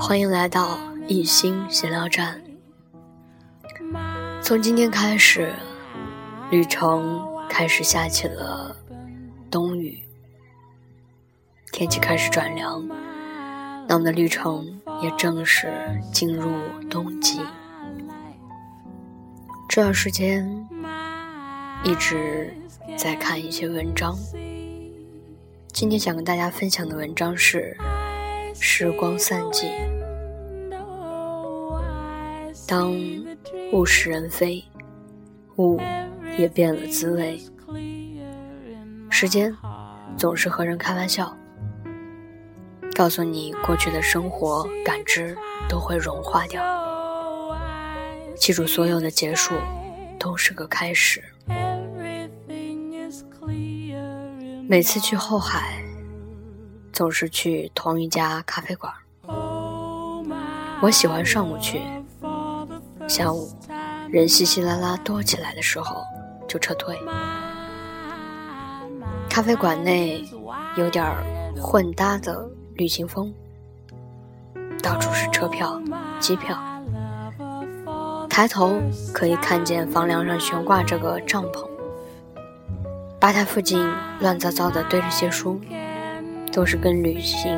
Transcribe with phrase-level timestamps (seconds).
[0.00, 2.40] 欢迎来到一心闲聊站。
[4.40, 5.52] 从今天开始，
[6.50, 8.74] 旅程开始下起了
[9.50, 10.00] 冬雨，
[11.72, 12.86] 天气开始转凉，
[13.88, 15.68] 那我们的旅程也正式
[16.12, 16.52] 进入
[16.88, 17.40] 冬季。
[19.68, 20.48] 这段时间
[21.82, 22.54] 一直
[22.96, 24.16] 在看一些文章，
[25.72, 27.76] 今天想跟大家分享的文章是
[28.60, 29.70] 《时光散尽》。
[32.66, 32.92] 当
[33.72, 34.62] 物是人非，
[35.56, 35.80] 物
[36.36, 37.40] 也变了滋味。
[39.10, 39.54] 时间
[40.16, 41.36] 总是和人开玩笑，
[42.94, 45.36] 告诉你过去的生活感知
[45.68, 46.62] 都会融化掉。
[48.36, 49.54] 记住，所有的结束
[50.18, 51.24] 都是个开始。
[54.68, 55.82] 每次去后海，
[56.98, 58.92] 总是去同一家咖啡馆。
[60.80, 61.80] 我喜欢上午去。
[63.06, 63.48] 下午，
[64.10, 66.02] 人稀稀拉拉多起来的时候，
[66.48, 66.98] 就撤退。
[69.30, 70.28] 咖啡馆内
[70.74, 71.06] 有点
[71.56, 73.32] 混搭的旅行风，
[74.82, 75.80] 到处是车票、
[76.18, 76.58] 机票。
[78.28, 78.82] 抬头
[79.14, 81.64] 可以看见房梁上悬挂着个帐篷，
[83.20, 83.88] 吧台附近
[84.18, 85.60] 乱糟糟的堆着些书，
[86.52, 87.56] 都是跟旅行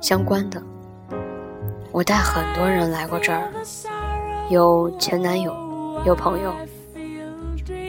[0.00, 0.62] 相关的。
[1.90, 3.50] 我带很多人来过这儿。
[4.50, 5.54] 有前男友，
[6.04, 6.52] 有朋友，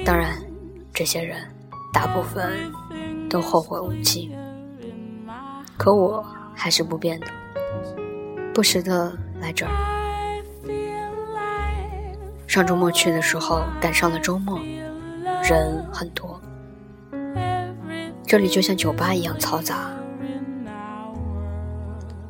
[0.06, 0.38] 当然，
[0.94, 1.38] 这些人
[1.91, 2.53] 大部分
[3.29, 4.31] 都后会无期。
[5.78, 7.28] 可我还是不变的，
[8.53, 9.72] 不时的来这儿。
[12.47, 14.59] 上周末去的时候赶上了周末，
[15.44, 16.40] 人很多，
[18.25, 19.90] 这里就像酒吧一样嘈杂。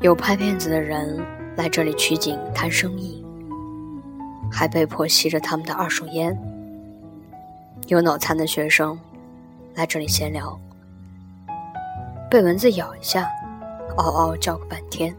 [0.04, 1.18] 有拍片子的人
[1.56, 3.26] 来这里取景谈生意。
[4.52, 6.38] 还被迫吸着他们的二手烟。
[7.88, 9.00] 有脑残的学生
[9.76, 10.60] 来这里闲聊，
[12.30, 13.30] 被蚊子咬一下，
[13.96, 15.16] 嗷嗷叫个半天。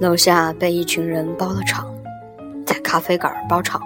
[0.00, 1.92] 楼下被一群人包了场，
[2.64, 3.82] 在咖啡馆包场，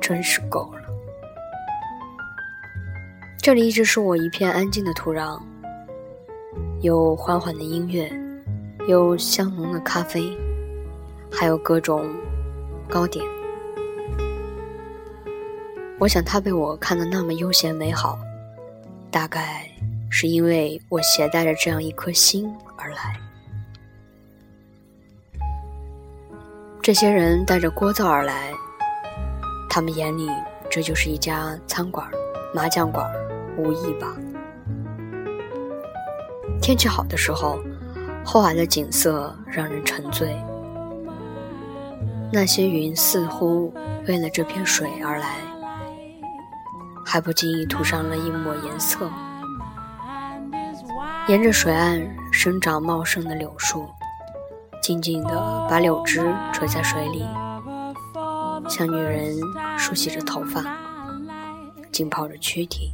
[0.00, 0.80] 真是够了。
[3.42, 5.40] 这里一直是我一片安静的土壤，
[6.82, 8.12] 有缓缓的音乐，
[8.88, 10.36] 有香浓的咖啡。
[11.30, 12.14] 还有各种
[12.90, 13.24] 糕点，
[15.98, 18.18] 我想他被我看得那么悠闲美好，
[19.10, 19.66] 大概
[20.10, 23.18] 是因为我携带着这样一颗心而来。
[26.82, 28.52] 这些人带着聒噪而来，
[29.70, 30.28] 他们眼里
[30.68, 32.06] 这就是一家餐馆、
[32.52, 33.08] 麻将馆，
[33.56, 34.14] 无异吧。
[36.62, 37.58] 天气好的时候，
[38.24, 40.40] 后海的景色让人沉醉。
[42.32, 43.74] 那些云似乎
[44.06, 45.38] 为了这片水而来，
[47.04, 49.10] 还不经意涂上了一抹颜色。
[51.26, 53.88] 沿着水岸生长茂盛的柳树，
[54.80, 57.26] 静静地把柳枝垂在水里，
[58.68, 59.36] 像女人
[59.76, 60.64] 梳洗着头发，
[61.90, 62.92] 浸泡着躯体。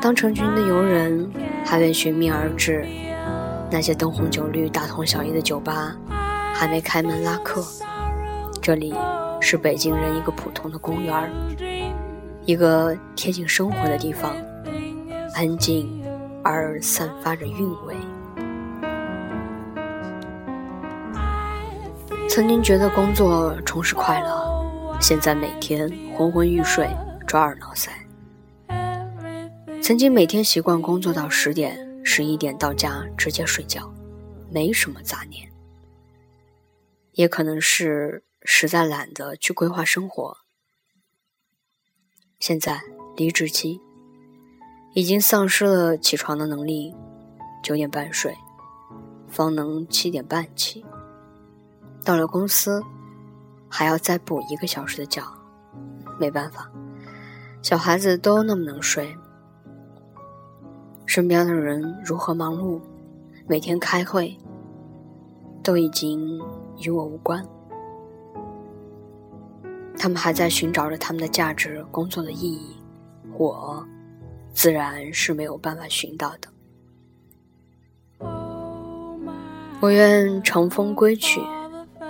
[0.00, 1.28] 当成群的游人
[1.64, 2.86] 还未寻觅而至，
[3.70, 5.94] 那些灯红酒绿、大同小异的酒吧。
[6.54, 7.64] 还没开门拉客，
[8.60, 8.92] 这里
[9.40, 11.30] 是北京人一个普通的公园，
[12.44, 14.34] 一个贴近生活的地方，
[15.36, 16.02] 安静
[16.42, 17.94] 而散发着韵味。
[22.28, 26.88] 曾经觉得工作充实快乐，现在每天昏昏欲睡，
[27.24, 27.88] 抓耳挠腮。
[29.88, 33.90] 曾经每天习惯工作到十点、十一点到家直接睡觉，
[34.50, 35.50] 没什么杂念。
[37.12, 40.36] 也可能是实在懒得去规划生活。
[42.38, 42.82] 现在
[43.16, 43.80] 离职期，
[44.92, 46.94] 已经丧失了起床的能力，
[47.62, 48.36] 九点半睡，
[49.26, 50.84] 方能七点半起。
[52.04, 52.82] 到了公司，
[53.70, 55.24] 还要再补一个小时的觉，
[56.20, 56.70] 没办法，
[57.62, 59.16] 小孩子都那么能睡。
[61.08, 62.78] 身边的人如何忙碌，
[63.48, 64.38] 每天开会，
[65.64, 66.40] 都已经。
[66.80, 67.44] 与我无关，
[69.98, 72.76] 他们还在寻找着他们的价值、工作的意义，
[73.36, 73.84] 我
[74.52, 76.48] 自然是没有办法寻到的。
[79.80, 81.40] 我愿乘风归去，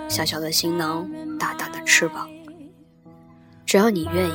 [0.07, 1.09] 小小的行囊，
[1.39, 2.29] 大大的翅膀。
[3.65, 4.33] 只要你愿意，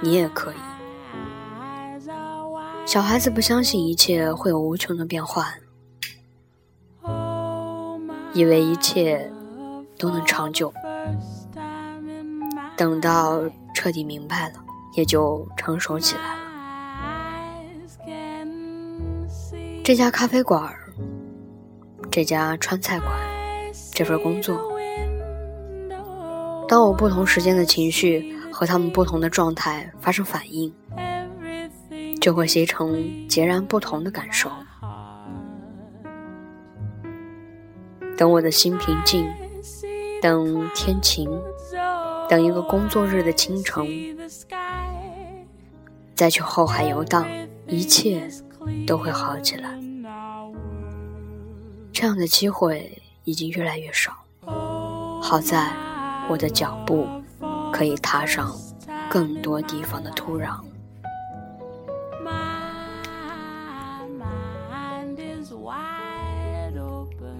[0.00, 0.75] 你也可以。
[2.86, 5.44] 小孩子不相信一切会有无穷的变换。
[8.32, 9.28] 以为一切
[9.98, 10.72] 都能长久。
[12.76, 13.42] 等到
[13.74, 14.54] 彻底明白了，
[14.94, 16.40] 也就成熟起来了。
[19.82, 20.72] 这家咖啡馆，
[22.08, 23.10] 这家川菜馆，
[23.92, 24.60] 这份工作，
[26.68, 30.72] 当我不同时间的情绪和他们不同的状态发生反应，
[32.26, 34.50] 就会形成截然不同的感受。
[38.16, 39.32] 等我的心平静，
[40.20, 41.30] 等天晴，
[42.28, 43.86] 等一个工作日的清晨，
[46.16, 47.24] 再去后海游荡，
[47.68, 48.28] 一切
[48.88, 49.78] 都会好起来。
[51.92, 54.12] 这样的机会已经越来越少，
[55.22, 55.72] 好在
[56.28, 57.06] 我的脚步
[57.72, 58.52] 可以踏上
[59.08, 60.58] 更多地方的土壤。